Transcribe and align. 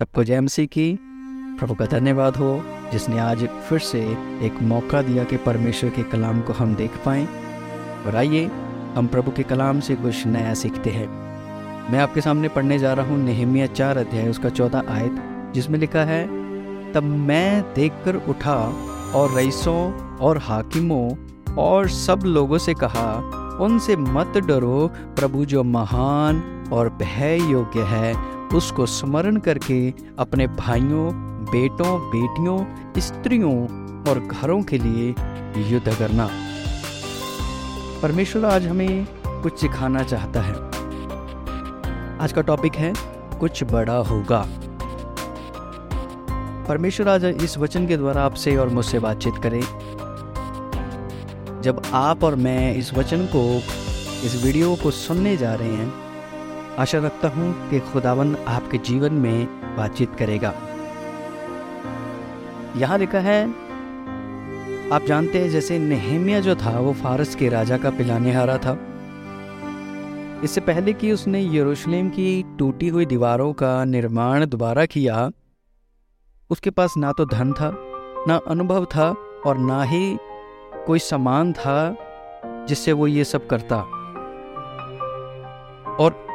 सबको 0.00 0.24
जय 0.24 0.40
मसीह 0.40 0.66
की। 0.66 0.98
प्रभु 1.58 1.74
का 1.74 1.86
धन्यवाद 1.86 2.36
हो, 2.36 2.62
जिसने 2.92 3.18
आज 3.18 3.44
फिर 3.46 3.78
से 3.78 4.00
एक 4.42 4.62
मौका 4.62 5.02
दिया 5.02 5.24
कि 5.24 5.36
परमेश्वर 5.36 5.90
के 5.90 6.02
कलाम 6.02 6.40
को 6.40 6.52
हम 6.52 6.74
देख 6.74 6.90
पाएँ। 7.04 7.26
और 8.06 8.16
आइए, 8.16 8.50
हम 8.96 9.06
प्रभु 9.06 9.30
के 9.30 9.42
कलाम 9.42 9.80
से 9.80 9.94
कुछ 9.94 10.26
नया 10.26 10.54
सीखते 10.54 10.90
हैं। 10.90 11.06
मैं 11.92 11.98
आपके 11.98 12.20
सामने 12.20 12.48
पढ़ने 12.48 12.78
जा 12.78 12.92
रहा 12.92 13.06
हूँ 13.06 13.18
नेहमिया 13.18 13.66
चार 13.66 13.96
अध्याय, 13.96 14.28
उसका 14.28 14.48
चौदह 14.48 14.82
आयत, 14.88 15.22
जिसमें 15.54 15.78
लिखा 15.78 16.04
है, 16.04 16.26
तब 16.92 17.02
मैं 17.02 17.74
देखकर 17.74 18.16
उठा 18.16 18.56
और 19.14 19.36
रईसों 19.36 19.92
और 20.16 20.38
हाकिमों 20.38 21.14
और 21.54 21.88
सब 21.88 22.20
लोगों 22.24 22.58
से 22.58 22.74
कहा, 22.74 23.16
उनसे 23.60 23.96
मत 23.96 24.38
डरो 24.38 24.90
प्रभु 24.96 25.44
जो 25.44 25.64
महान 25.64 26.66
और 26.72 26.88
भय 26.88 27.50
योग्य 27.50 27.80
है 27.80 28.39
उसको 28.54 28.86
स्मरण 28.86 29.36
करके 29.36 29.94
अपने 30.18 30.46
भाइयों, 30.46 31.10
बेटों, 31.44 32.00
बेटियों, 32.00 32.64
स्त्रियों 32.98 33.62
और 34.10 34.20
घरों 34.20 34.62
के 34.62 34.78
लिए 34.78 35.14
युद्ध 35.56 35.94
करना। 35.98 36.30
परमेश्वर 38.02 38.44
आज 38.44 38.66
हमें 38.66 39.06
कुछ 39.26 39.60
सिखाना 39.60 40.02
चाहता 40.02 40.40
है। 40.40 40.54
आज 42.18 42.32
का 42.32 42.40
टॉपिक 42.40 42.74
है, 42.74 42.94
कुछ 43.40 43.64
बड़ा 43.64 43.96
होगा। 43.96 44.46
परमेश्वर 46.68 47.08
आज 47.08 47.24
इस 47.24 47.58
वचन 47.58 47.86
के 47.86 47.96
द्वारा 47.96 48.22
आपसे 48.22 48.56
और 48.56 48.68
मुझसे 48.68 48.98
बातचीत 48.98 49.34
करें। 49.42 49.62
जब 51.62 51.82
आप 51.92 52.24
और 52.24 52.34
मैं 52.34 52.74
इस 52.74 52.94
वचन 52.94 53.26
को, 53.36 53.56
इस 54.26 54.42
वीडियो 54.44 54.76
को 54.82 54.90
सुनने 54.90 55.36
जा 55.36 55.54
रहे 55.54 55.74
हैं 55.74 56.09
आशा 56.80 56.98
रखता 56.98 57.28
हूँ 57.28 57.70
कि 57.70 57.80
खुदावन 57.80 58.36
आपके 58.48 58.78
जीवन 58.78 59.12
में 59.12 59.76
बातचीत 59.76 60.14
करेगा। 60.14 60.52
यहाँ 62.76 62.98
लिखा 62.98 63.18
है, 63.18 63.42
आप 64.92 65.04
जानते 65.04 65.38
हैं, 65.38 65.50
जैसे 65.50 65.78
नेहेमिया 65.78 66.40
जो 66.40 66.54
था, 66.54 66.78
वो 66.78 66.92
फारस 66.92 67.34
के 67.34 67.48
राजा 67.48 67.78
का 67.78 67.90
पिलाने 67.90 68.32
हारा 68.32 68.56
था। 68.58 68.78
इससे 70.44 70.60
पहले 70.60 70.92
कि 70.92 71.12
उसने 71.12 71.42
यरूशलेम 71.56 72.08
की 72.08 72.42
टूटी 72.58 72.88
हुई 72.88 73.06
दीवारों 73.06 73.52
का 73.52 73.72
निर्माण 73.84 74.46
दोबारा 74.46 74.86
किया, 74.86 75.30
उसके 76.50 76.70
पास 76.70 76.94
ना 76.96 77.12
तो 77.12 77.24
धन 77.24 77.52
था, 77.52 77.70
ना 78.28 78.40
अनुभव 78.48 78.84
था, 78.84 79.10
और 79.46 79.58
ना 79.58 79.82
ही 79.82 80.16
कोई 80.86 80.98
सामान 80.98 81.52
था 81.52 81.96
जिससे 82.68 82.92
वो 82.92 83.06
ये 83.06 83.24
सब 83.24 83.46
करता। 83.46 83.76
और 85.96 86.29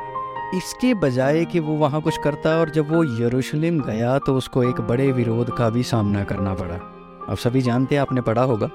इसके 0.54 0.94
बजाय 0.94 1.46
कि 1.46 1.60
वो 1.60 1.74
वहाँ 1.74 2.02
कुछ 2.02 2.18
करता 2.18 2.50
और 2.50 2.70
जब 2.70 2.92
वो 2.92 3.04
यरूशलेम 3.04 3.80
गया 3.82 4.20
तो 4.20 4.36
उसको 4.36 4.64
एक 4.64 4.82
बड़े 4.82 5.12
विरोध 5.12 5.58
का 5.58 5.70
भी 5.70 5.84
सामना 5.84 6.24
करना 6.24 6.54
पड़ा। 6.54 6.76
अब 7.30 7.38
सभी 7.38 7.62
जानते 7.62 7.96
हैं, 7.96 8.02
आपने 8.02 8.22
पढ़ा 8.22 8.42
होगा। 8.42 8.70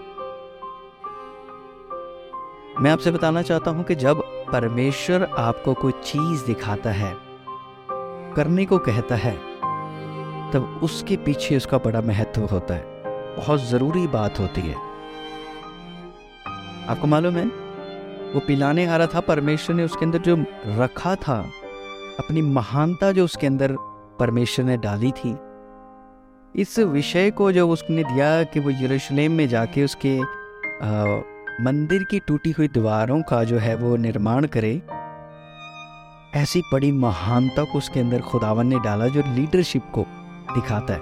मैं 2.81 2.91
आपसे 2.91 3.11
बताना 3.11 3.43
चाहता 3.43 3.71
हूँ 3.71 3.85
कि 3.85 3.95
जब 3.95 4.21
परमेश्वर 4.53 5.25
आपको 5.39 5.75
कोई 5.75 5.93
चीज़ 5.93 6.45
दिखाता 6.45 6.91
है, 6.91 7.17
करने 8.37 8.65
को 8.65 8.79
कहता 8.79 9.15
है, 9.15 9.37
तब 10.53 10.81
उसके 10.83 11.17
पीछे 11.17 11.57
उसका 11.57 11.79
बड़ा 11.79 12.01
महत्व 12.01 12.43
होता 12.43 12.75
है। 12.75 12.85
बहुत 13.37 13.61
ज़रूरी 13.61 14.07
बात 14.07 14.41
होती 14.41 14.61
है। 14.61 14.75
आपको 16.89 17.07
मालूम 17.07 17.35
है, 17.35 17.47
वो 18.35 18.41
पिलाने 18.41 18.87
आ 18.87 18.97
रहा 18.97 19.07
था, 19.07 19.21
परमेश्वर 19.21 19.77
ने 19.77 19.85
उसके 19.85 20.05
अंदर 20.05 20.19
जो 20.19 20.37
रखा 20.67 21.15
था 21.15 21.51
अपनी 22.21 22.43
महानता 22.43 23.13
जो 23.13 23.25
उसके 23.25 23.47
अंदर 23.47 23.77
परमेश्वर 24.19 24.67
ने 24.67 24.77
डाली 24.77 25.11
थी 25.11 25.37
इस 26.57 26.79
विषय 26.79 27.31
को 27.31 27.53
जो 27.53 27.69
उसने 27.69 28.05
दिया 28.05 28.43
कि 28.43 28.61
वो 28.61 28.71
यरूशलेम 28.71 29.33
में 29.33 29.49
जाके 29.49 29.85
उसके 29.85 30.21
आ, 30.83 31.21
मंदिर 31.61 32.03
की 32.03 32.19
टूटी 32.19 32.51
हुई 32.51 32.69
दीवारों 32.69 33.23
का 33.23 33.45
जो 33.45 33.59
है 33.59 33.77
वो 33.77 33.97
निर्माण 33.97 34.47
करे 34.47 34.83
ऐसी 36.35 36.63
बड़ी 36.73 36.93
महानता 36.93 37.65
को 37.65 37.79
उसके 37.79 38.01
अंदर 38.01 38.21
खुदावन 38.21 38.67
ने 38.67 38.79
डाला 38.79 39.07
जो 39.07 39.23
लीडरशिप 39.27 39.83
को 39.95 40.07
दिखाता 40.55 40.95
है। 40.95 41.01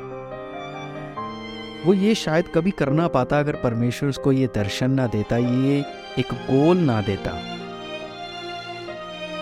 वो 1.86 1.94
ये 1.94 2.14
शायद 2.14 2.44
कभी 2.54 2.70
करना 2.70 3.08
पाता 3.08 3.38
अगर 3.38 3.52
परमेश्वर 3.52 4.08
उसको 4.08 4.32
ये 4.32 4.46
दर्शन 4.46 4.90
ना 4.90 5.06
देता 5.06 5.36
ये 5.36 5.84
एक 6.18 6.32
गोल 6.32 6.76
ना 6.76 7.00
देता। 7.00 7.57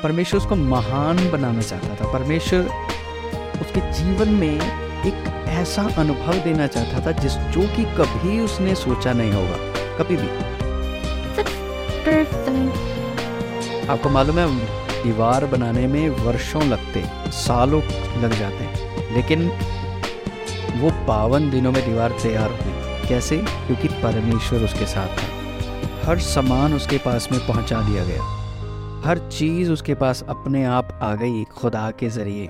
परमेश्वर 0.06 0.40
उसको 0.40 0.54
महान 0.56 1.30
बनाना 1.30 1.60
चाहता 1.60 1.94
था। 1.94 2.12
परमेश्वर 2.12 2.60
उसके 3.60 3.80
जीवन 3.80 4.28
में 4.28 4.60
एक 5.06 5.44
ऐसा 5.48 5.82
अनुभव 5.98 6.32
देना 6.32 6.66
चाहता 6.66 7.06
था 7.06 7.12
जिस 7.12 7.32
जो 7.32 7.60
कि 7.60 7.84
कभी 7.84 8.40
उसने 8.40 8.74
सोचा 8.74 9.12
नहीं 9.12 9.32
होगा। 9.32 9.56
कभी 9.98 10.16
भी। 10.16 10.28
आपको 13.86 14.08
मालूम 14.08 14.38
है, 14.38 14.58
दीवार 15.04 15.46
बनाने 15.46 15.86
में 15.86 16.08
वर्षों 16.08 16.64
लगते, 16.64 17.04
सालों 17.30 17.82
लग 18.20 18.38
जाते 18.38 18.64
हैं। 18.64 19.14
लेकिन 19.14 19.48
वो 20.76 20.90
बावन 20.90 21.50
दिनों 21.50 21.72
में 21.72 21.90
दीवार 21.90 22.10
तैयार 22.10 22.50
हुई। 22.50 23.08
कैसे? 23.08 23.36
क्योंकि 23.36 23.88
परमेश्वर 23.88 24.62
उसके 24.62 24.86
साथ 24.86 25.08
था। 25.08 25.36
हर 26.08 26.18
सामान 26.18 26.74
उसके 26.74 26.98
पास 26.98 27.28
में 27.32 27.46
पहुँचा 27.46 27.80
दिया 27.80 28.04
गया। 28.04 28.35
हर 29.06 29.18
चीज़ 29.18 29.72
उसके 29.72 29.94
पास 29.94 30.24
अपने 30.28 30.64
आप 30.64 30.98
आ 31.02 31.14
गई 31.14 31.44
खुदा 31.44 31.90
के 31.90 32.08
ज़रिए। 32.08 32.46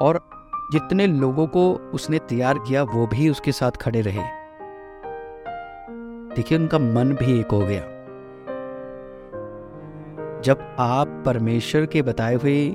और 0.00 0.30
जितने 0.72 1.06
लोगों 1.06 1.46
को 1.46 1.72
उसने 1.74 2.18
तैयार 2.18 2.58
किया, 2.58 2.82
वो 2.82 3.06
भी 3.06 3.28
उसके 3.28 3.52
साथ 3.52 3.70
खड़े 3.70 4.00
रहे। 4.00 4.22
देखिए, 6.34 6.58
उनका 6.58 6.78
मन 6.78 7.16
भी 7.20 7.40
एक 7.40 7.48
हो 7.50 7.60
गया। 7.60 7.82
जब 10.40 10.76
आप 10.78 11.22
परमेश्वर 11.26 11.86
के 11.86 12.02
बताए 12.02 12.34
हुए 12.34 12.70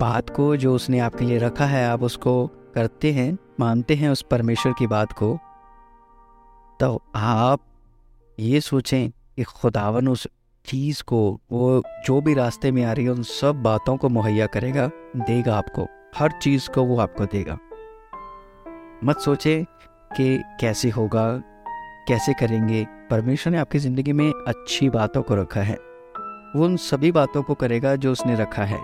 बात 0.00 0.30
को, 0.30 0.56
जो 0.56 0.74
उसने 0.74 0.98
आपके 0.98 1.24
लिए 1.24 1.38
रखा 1.38 1.64
है, 1.64 1.88
आप 1.88 2.02
उसको 2.02 2.50
करते 2.74 3.12
हैं, 3.12 3.38
मानते 3.60 3.94
हैं 3.94 4.10
उस 4.10 4.22
परमेश्वर 4.22 4.72
की 4.78 4.86
बात 4.86 5.12
को 5.12 5.38
तो 6.80 7.02
आप 7.14 7.60
ये 8.38 8.60
सोचें 8.60 9.10
कि 9.10 9.42
खुदावन 9.42 10.08
उस 10.08 10.28
चीज़ 10.68 11.02
को, 11.02 11.40
वो 11.52 11.82
जो 12.06 12.20
भी 12.20 12.34
रास्ते 12.34 12.70
में 12.70 12.84
आ 12.84 12.92
रही 12.92 13.04
है, 13.04 13.10
उन 13.10 13.22
सब 13.22 13.62
बातों 13.62 13.96
को 13.96 14.08
मुहैया 14.08 14.46
करेगा, 14.46 14.90
देगा 15.16 15.54
आपको। 15.54 15.88
हर 16.18 16.30
चीज़ 16.30 16.70
को 16.70 16.82
वो 16.82 16.98
आपको 16.98 17.24
देगा। 17.24 17.58
मत 19.04 19.18
सोचे 19.18 19.66
कि 20.16 20.42
कैसे 20.60 20.90
होगा, 20.90 21.42
कैसे 22.08 22.32
करेंगे। 22.32 22.86
परमेश्वर 23.10 23.52
ने 23.52 23.58
आपकी 23.58 23.78
ज़िंदगी 23.78 24.12
में 24.12 24.32
अच्छी 24.48 24.88
बातों 24.88 25.22
को 25.22 25.34
रखा 25.34 25.60
है। 25.60 25.74
वो 26.56 26.64
उन 26.64 26.76
सभी 26.76 27.12
बातों 27.12 27.42
को 27.42 27.54
करेगा 27.54 27.96
जो 27.96 28.12
उसने 28.12 28.34
रखा 28.34 28.64
है। 28.64 28.80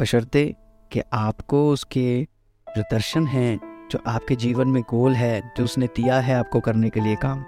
बशर्ते 0.00 0.56
कि 0.92 1.02
आपको 1.12 1.70
उसके 1.70 2.26
जो 2.76 2.82
दर्शन 2.82 3.26
हैं, 3.26 3.88
जो 3.90 3.98
आपके 4.06 4.36
जीवन 4.36 4.68
में 4.68 4.82
गोल 4.82 5.14
है, 5.14 5.52
जो 5.56 5.64
उसने 5.64 5.86
दिया 5.86 6.20
है 6.20 6.34
आपको 6.34 6.60
करने 6.60 6.90
के 6.90 7.00
लिए 7.00 7.16
काम, 7.16 7.44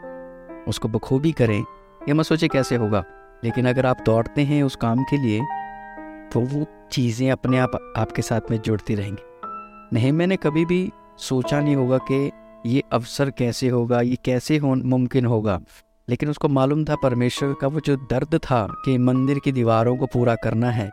उसको 0.69 0.89
बखूबी 0.89 1.33
करें। 1.33 1.65
ये 2.09 2.15
मत 2.15 2.25
सोचे 2.25 2.49
कैसे 2.49 2.77
होगा। 2.77 3.05
लेकिन 3.45 3.69
अगर 3.69 3.87
आप 3.87 4.01
दौड़ते 4.07 4.43
हैं 4.43 4.63
उस 4.63 4.77
काम 4.77 5.03
के 5.05 5.17
लिए 5.17 5.41
तो 6.33 6.41
वो 6.41 6.67
चीज़ें 6.93 7.31
अपने 7.31 7.59
आप, 7.59 7.95
आपके 7.97 8.23
साथ 8.23 8.41
में 8.51 8.59
जुड़ती 8.59 8.95
रहेंगी। 8.95 9.23
नहीं, 9.93 10.13
मैंने 10.13 10.37
कभी 10.37 10.65
भी 10.65 10.91
सोचा 11.19 11.61
नहीं 11.61 11.77
होगा 11.77 11.99
कि 12.11 12.31
ये 12.67 12.83
अवसर 12.93 13.31
कैसे 13.31 13.69
होगा, 13.69 14.01
ये 14.01 14.17
कैसे 14.25 14.57
हो 14.57 14.75
मुमकिन 14.75 15.27
होगा। 15.27 15.61
लेकिन 16.09 16.29
उसको 16.29 16.49
मालूम 16.49 16.85
था 16.85 16.97
परमेश्वर 16.97 17.55
का 17.61 17.67
वो 17.67 17.81
जो 17.81 17.97
दर्द 17.97 18.39
था 18.39 18.67
कि 18.85 18.99
मंदिर 18.99 19.39
की 19.39 19.53
दीवारों 19.53 19.97
को 19.97 20.07
पूरा 20.07 20.35
करना 20.35 20.71
है 20.71 20.91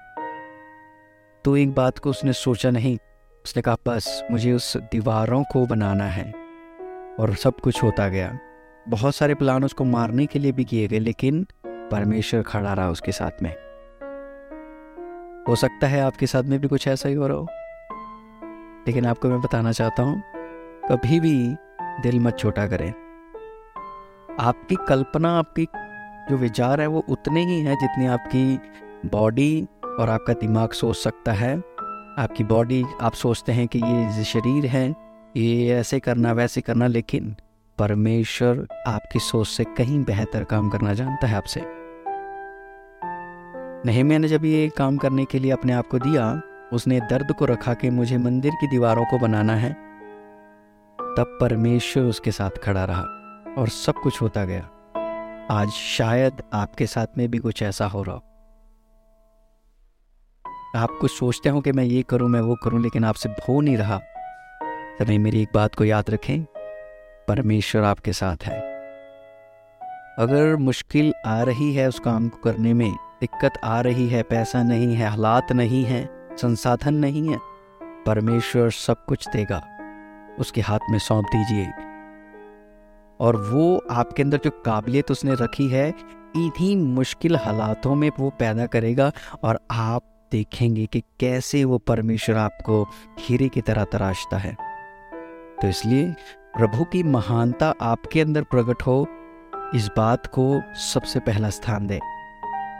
तो 1.46 1.58
एक 1.58 1.74
बात 1.74 1.98
को 1.98 2.10
उसने 2.10 2.34
सोचा 2.34 2.70
नहीं। 2.70 2.98
उसने 3.46 3.62
कहा, 3.62 3.78
बस, 3.88 4.24
मुझे 4.32 4.54
उस 4.54 4.78
दीवारों 4.78 5.44
को 5.44 5.66
बनाना 5.66 6.06
है। 6.06 6.34
और 7.20 7.36
सब 7.36 7.60
कुछ 7.60 7.84
होता 7.84 8.08
गया। 8.10 8.38
बहुत 8.90 9.16
सारे 9.16 9.34
प्लान 9.36 9.64
उसको 9.64 9.84
मारने 9.84 10.26
के 10.26 10.40
लिए 10.40 10.52
भी 10.52 10.64
किए 10.66 10.88
गए, 10.88 11.00
लेकिन 11.00 11.46
परमेश्वर 11.66 12.42
खड़ा 12.42 12.74
रहा 12.74 12.90
उसके 12.90 13.12
साथ 13.12 13.42
में। 13.42 13.52
हो 15.48 15.56
सकता 15.56 15.88
है 15.88 16.02
आपके 16.02 16.28
साथ 16.28 16.44
में 16.44 16.60
भी 16.60 16.68
कुछ 16.68 16.88
ऐसा 16.88 17.10
ही 17.10 17.16
हो 17.16 17.28
रहा 17.28 17.38
हो। 17.38 17.48
लेकिन 18.88 19.06
आपको 19.06 19.30
मैं 19.30 19.42
बताना 19.42 19.72
चाहता 19.72 20.04
हूँ, 20.04 20.22
कभी 20.90 21.20
भी 21.20 21.56
दिल 22.02 22.20
मत 22.20 22.38
छोटा 22.40 22.68
करें। 22.68 22.90
आपकी 24.40 24.76
कल्पना, 24.88 25.38
आपकी 25.40 25.68
जो 26.30 26.38
विचार 26.38 26.82
है 26.82 26.88
वो 26.88 27.04
उतने 27.10 27.44
ही 27.46 27.60
हैं 27.62 27.76
जितनी 27.76 28.06
आपकी 28.06 28.60
बॉडी 29.10 29.68
और 30.00 30.10
आपका 30.10 30.34
दिमाग 30.34 30.72
सोच 30.72 30.96
सकता 30.96 31.32
है। 31.32 31.58
आपकी 32.20 32.44
बॉडी 32.44 32.84
आप 33.02 33.14
सोचते 33.14 33.52
हैं 33.52 33.68
कि 33.68 33.80
ये 33.80 34.24
शरीर 34.24 34.66
है, 34.66 34.90
ये 35.38 35.76
ऐसे 35.76 36.00
करना, 36.00 36.32
वैसे 36.32 36.62
करना, 36.62 36.88
लेकिन 36.88 37.36
परमेश्वर 37.80 38.68
आपकी 38.88 39.20
सोच 39.20 39.48
से 39.48 39.64
कहीं 39.64 40.04
बेहतर 40.04 40.44
काम 40.44 40.70
करना 40.70 40.94
जानता 40.94 41.28
है 41.28 41.36
आपसे। 41.36 41.62
नहीं 43.86 44.04
मैंने 44.04 44.28
जब 44.28 44.46
ये 44.46 44.70
काम 44.70 44.98
करने 44.98 45.26
के 45.26 45.40
लिए 45.40 45.52
अपने 45.52 45.74
आप 45.74 45.88
को 45.88 46.00
दिया, 46.00 46.42
उसने 46.74 47.00
दर्द 47.00 47.32
को 47.32 47.46
रखा 47.46 47.74
कि 47.74 47.90
मुझे 47.90 48.18
मंदिर 48.18 48.52
की 48.52 48.68
दीवारों 48.68 49.06
को 49.06 49.18
बनाना 49.18 49.56
है, 49.56 49.74
तब 51.00 51.38
परमेश्वर 51.42 52.04
उसके 52.04 52.32
साथ 52.32 52.50
खड़ा 52.50 52.86
रहा 52.86 53.04
और 53.58 53.68
सब 53.68 53.94
कुछ 53.94 54.22
होता 54.22 54.46
गया। 54.46 54.70
आज 55.52 55.70
शायद 55.70 56.34
आपके 56.54 56.86
साथ 56.86 57.08
में 57.18 57.32
भी 57.32 57.38
कुछ 57.38 57.64
ऐसा 57.64 57.88
हो 57.88 58.04
रहा 58.04 58.16
हो। 58.16 58.22
आप 60.76 60.98
कुछ 61.02 61.12
सोचते 61.12 61.50
हो 61.50 61.62
कि 61.62 61.72
मैं 61.72 61.84
ये 61.84 62.02
करूँ, 62.02 62.30
मैं 62.30 62.42
वो 62.42 62.56
करूँ, 62.64 62.82
लेकिन 62.82 63.06
आपसे 63.06 63.30
हो 63.30 63.62
नहीं 63.62 63.78
रहा। 63.78 63.98
तभी 65.00 65.18
मेरी 65.18 65.42
एक 65.42 65.50
बात 65.56 65.76
को 65.76 65.84
याद 65.84 66.10
रखें 66.10 66.46
परमेश्वर 67.28 67.84
आपके 67.84 68.14
साथ 68.14 68.38
है। 68.44 68.60
अगर 70.20 70.56
मुश्किल 70.56 71.14
आ 71.26 71.42
रही 71.42 71.74
है 71.74 71.88
उस 71.88 72.00
काम 72.00 72.30
को 72.30 72.38
करने 72.38 72.74
में, 72.74 72.92
दिक्कत 72.92 73.54
आ 73.64 73.82
रही 73.82 74.10
है, 74.10 74.24
पैसा 74.24 74.64
नहीं 74.64 74.96
है, 74.96 75.08
हालात 75.08 75.52
नहीं 75.52 75.84
है, 75.84 76.10
संसाधन 76.38 76.94
नहीं 76.94 77.30
है, 77.30 77.40
परमेश्वर 77.84 78.70
सब 78.70 79.06
कुछ 79.06 79.28
देगा। 79.30 79.64
उसके 80.40 80.62
हाथ 80.62 80.80
में 80.90 81.00
सौंप 81.00 81.26
दीजिए। 81.26 81.72
और 83.20 83.36
वो 83.52 83.84
आपके 83.92 84.24
अंदर 84.24 84.40
जो 84.44 84.50
काबिलियत 84.50 85.12
उसने 85.12 85.34
रखी 85.34 85.68
है, 85.68 85.94
इन्हीं 86.36 86.78
मुश्किल 86.78 87.36
हालातों 87.36 87.96
में 87.96 88.12
वो 88.20 88.30
पैदा 88.30 88.66
करेगा 88.66 89.12
और 89.44 89.60
आप 89.72 90.30
देखेंगे 90.32 90.86
कि 90.86 91.04
कैसे 91.20 91.64
वो 91.64 91.78
परमेश्वर 91.78 92.36
आपको 92.36 92.88
हीरे 93.20 93.50
की 93.50 93.62
तरह 93.62 93.84
तराशता 93.84 94.38
है। 94.38 94.58
तो 95.62 95.68
इसलिए 95.68 96.16
प्रभु 96.54 96.84
की 96.84 97.02
महानता 97.04 97.74
आपके 97.82 98.22
अंदर 98.22 98.44
प्रकट 98.44 98.82
हो, 98.82 99.08
इस 99.76 99.90
बात 99.98 100.28
को 100.28 100.62
सबसे 100.76 101.20
पहला 101.20 101.50
स्थान 101.50 101.88
दें। 101.88 102.00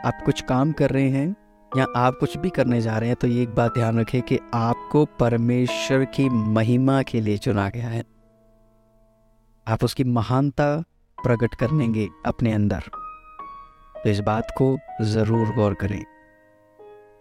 आप 0.06 0.22
कुछ 0.24 0.40
काम 0.40 0.72
कर 0.72 0.90
रहे 0.90 1.08
हैं 1.08 1.28
या 1.72 1.86
आप 1.96 2.16
कुछ 2.20 2.36
भी 2.36 2.50
करने 2.50 2.80
जा 2.80 2.98
रहे 2.98 3.08
हैं 3.08 3.16
तो 3.16 3.26
ये 3.26 3.42
एक 3.42 3.54
बात 3.54 3.74
ध्यान 3.74 4.00
रखें 4.00 4.20
कि 4.22 4.38
आपको 4.54 5.04
परमेश्वर 5.20 6.04
की 6.04 6.28
महिमा 6.28 7.02
के 7.02 7.20
लिए 7.20 7.36
चुना 7.36 7.68
गया 7.68 7.88
है। 7.88 8.02
आप 9.66 9.84
उसकी 9.84 10.04
महानता 10.04 10.84
प्रकट 11.18 11.54
करेंगे 11.54 12.08
अपने 12.26 12.52
अंदर। 12.52 12.90
तो 13.94 14.08
इस 14.10 14.20
बात 14.20 14.50
को 14.58 14.76
ज़रूर 15.02 15.54
गौर 15.54 15.74
करें। 15.74 16.02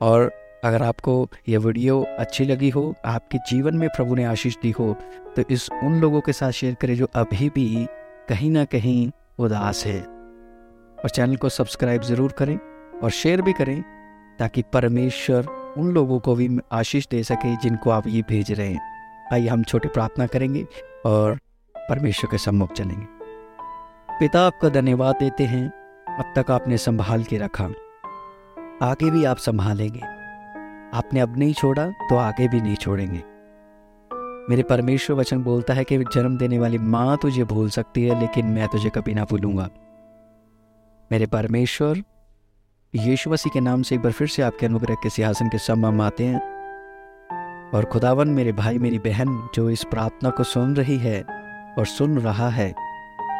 और 0.01 0.31
अगर 0.63 0.83
आपको 0.83 1.29
ये 1.49 1.57
वीडियो 1.57 2.01
अच्छी 2.19 2.45
लगी 2.45 2.69
हो, 2.69 2.93
आपके 3.05 3.37
जीवन 3.49 3.75
में 3.75 3.87
प्रभु 3.89 4.15
ने 4.15 4.23
आशीष 4.25 4.55
दी 4.61 4.71
हो 4.71 4.93
तो 5.35 5.43
इस 5.51 5.69
उन 5.73 5.99
लोगों 6.01 6.21
के 6.21 6.33
साथ 6.33 6.51
शेयर 6.51 6.73
करें 6.73 6.95
जो 6.95 7.07
अभी 7.15 7.49
भी 7.49 7.85
कहीं 8.29 8.49
ना 8.51 8.63
कहीं 8.65 9.11
उदास 9.39 9.85
है। 9.85 9.99
और 10.01 11.09
चैनल 11.09 11.35
को 11.35 11.49
सब्सक्राइब 11.49 12.01
ज़रूर 12.01 12.31
करें 12.31 12.57
और 13.03 13.09
शेयर 13.11 13.41
भी 13.41 13.53
करें 13.53 13.81
ताकि 14.39 14.61
परमेश्वर 14.73 15.47
उन 15.77 15.91
लोगों 15.91 16.19
को 16.19 16.35
भी 16.35 16.49
आशीष 16.71 17.07
दे 17.07 17.23
सके 17.23 17.55
जिनको 17.55 17.89
आप 17.89 18.07
ये 18.07 18.21
भेज 18.29 18.51
रहे 18.51 18.67
हैं। 18.67 19.29
आइए 19.33 19.47
हम 19.47 19.63
छोटी 19.63 19.87
प्रार्थना 19.87 20.27
करेंगे 20.27 20.65
और 21.05 21.39
परमेश्वर 21.75 22.31
के 22.31 22.37
सम्मुख 22.37 22.73
चलेंगे। 22.73 23.05
पिता, 24.19 24.45
आपका 24.47 24.69
धन्यवाद 24.69 25.15
देते 25.15 25.45
हैं। 25.45 25.65
अब 26.09 26.33
तक 26.35 26.51
आपने 26.51 26.77
संभाल 26.79 27.23
के 27.23 27.37
रखा। 27.37 27.65
आगे 28.81 29.09
भी 29.11 29.25
आप 29.25 29.37
संभालेंगे। 29.37 30.16
आपने 30.97 31.19
अब 31.19 31.37
नहीं 31.37 31.53
छोड़ा 31.53 31.87
तो 31.89 32.15
आगे 32.15 32.47
भी 32.47 32.61
नहीं 32.61 32.75
छोड़ेंगे। 32.75 33.23
मेरे 34.49 34.63
परमेश्वर 34.63 35.15
वचन 35.17 35.43
बोलता 35.43 35.73
है 35.73 35.83
कि 35.83 35.97
जन्म 35.97 36.37
देने 36.37 36.59
वाली 36.59 36.77
माँ 36.77 37.17
तुझे 37.21 37.43
भूल 37.43 37.69
सकती 37.69 38.03
है, 38.03 38.19
लेकिन 38.19 38.45
मैं 38.45 38.67
तुझे 38.67 38.89
कभी 38.89 39.13
ना 39.13 39.23
भूलूँगा। 39.23 39.69
मेरे 41.11 41.25
परमेश्वर, 41.25 42.03
यीशु 42.95 43.29
मसीह 43.29 43.53
के 43.53 43.59
नाम 43.59 43.81
से 43.81 43.95
एक 43.95 44.01
बार 44.01 44.11
फिर 44.11 44.27
से 44.27 44.41
आपके 44.41 44.65
अनुग्रह 44.65 44.95
के 44.95 45.09
सिंहासन 45.09 45.49
के 45.49 45.57
सम्म 45.57 46.01
आते 46.01 46.25
हैं। 46.25 46.41
और 47.73 47.85
खुदावन 47.85 48.27
मेरे 48.27 48.51
भाई, 48.51 48.77
मेरी 48.77 48.99
बहन, 48.99 49.49
जो 49.55 49.69
इस 49.69 49.83
प्रार्थना 49.83 50.29
को 50.29 50.43
सुन 50.43 50.75
रही 50.75 50.97
है 50.97 51.21
और 51.77 51.85
सुन 51.85 52.17
रहा 52.19 52.49
है, 52.49 52.73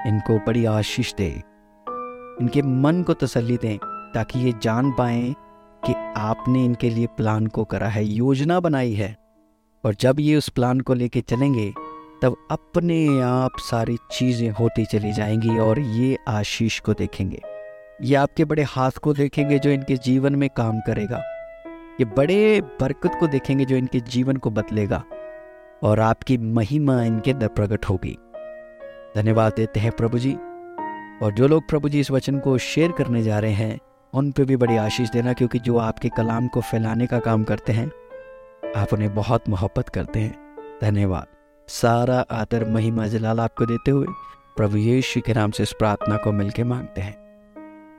इनको 0.08 0.38
बड़ी 0.38 0.66
आशीष 0.66 1.14
दे। 1.14 1.28
इनके 2.42 2.62
मन 2.62 3.04
को 3.04 3.14
तसल्ली 3.14 3.58
दें, 3.58 3.78
ताकि 4.14 4.40
ये 4.40 4.54
जान 4.62 4.92
पाएँ 4.92 5.36
कि 5.86 5.94
आपने 6.18 6.66
इनके 6.66 6.90
लिए 6.90 7.08
प्लान 7.08 7.48
को 7.48 7.64
करा 7.64 7.88
है, 7.88 8.06
योजना 8.06 8.60
बनाई 8.60 8.94
है। 8.94 9.18
और 9.86 9.96
जब 9.96 10.16
ये 10.20 10.36
उस 10.36 10.50
प्लान 10.50 10.80
को 10.80 10.94
लेके 10.94 11.22
चलेंगे, 11.22 11.74
तब 12.22 12.48
अपने 12.52 13.22
आप 13.22 13.52
सारी 13.60 13.98
चीज़ें 14.12 14.50
होती 14.50 14.86
चली 14.86 15.14
जाएँगी 15.14 15.58
और 15.58 15.80
ये 15.80 16.18
आशीष 16.28 16.80
को 16.80 16.94
देखेंगे। 16.94 17.42
ये 18.02 18.16
आपके 18.16 18.46
बड़े 18.46 18.64
हाथ 18.64 18.92
को 18.92 19.14
देखेंगे 19.14 19.60
जो 19.60 19.70
इनके 19.70 19.96
जीवन 19.96 20.36
में 20.36 20.50
काम 20.58 20.80
करेगा। 20.80 21.18
ये 22.00 22.06
बड़े 22.06 22.62
बरकत 22.62 23.12
को 23.20 23.28
देखेंगे 23.28 23.66
जो 23.66 23.76
इनके 23.76 24.00
जीवन 24.00 24.38
को 24.38 24.50
बदलेगा। 24.50 25.04
और 25.84 26.00
आपकी 26.00 26.38
महिमा 26.38 27.04
इनके 27.04 27.32
अंदर 27.32 27.48
प्रकट 27.48 27.86
होगी। 27.86 28.18
धन्यवाद 29.16 29.54
देते 29.58 29.80
हैं 29.80 29.92
प्रभु 29.92 30.20
जी। 30.20 30.34
और 31.24 31.34
जो 31.34 31.48
लोग 31.48 31.70
प्रभु 31.70 31.90
जी 31.90 32.00
इस 32.00 32.12
वचन 32.12 32.40
को 32.40 32.58
शेयर 32.58 32.92
करने 32.92 33.24
जा 33.24 33.40
रहे 33.40 33.52
हैं 33.52 33.80
उन 34.18 34.32
पे 34.32 34.44
भी 34.44 34.56
बड़ी 34.56 34.78
आशीष 34.78 35.10
देना 35.10 35.34
क्योंकि 35.34 35.60
जो 35.60 35.78
आपके 35.78 36.10
कलाम 36.10 36.48
को 36.48 36.62
फैलाने 36.62 37.08
का 37.08 37.20
काम 37.20 37.44
करते 37.44 37.74
हैं, 37.74 37.92
आप 38.78 38.94
उन्हें 38.94 39.16
बहुत 39.16 39.50
मोहब्बत 39.50 39.90
करते 39.90 40.20
हैं। 40.20 40.56
धन्यवाद। 40.82 41.26
सारा 41.68 42.26
आदर, 42.32 42.70
महिमा, 42.70 43.08
जलाल 43.08 43.40
आपको 43.40 43.66
देते 43.66 43.92
हुए 43.92 44.06
प्रभु 44.58 44.78
यीशु 44.78 45.22
के 45.22 45.34
नाम 45.34 45.52
से 45.52 45.64
इस 45.64 45.72
प्रार्थना 45.72 46.18
को 46.18 46.32
मिलके 46.32 46.64
मांगते 46.64 47.02
हैं। 47.02 47.16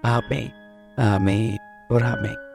आमीन। 0.05 0.51
आमीन। 1.03 1.59
और 1.93 2.03
आमें 2.03 2.48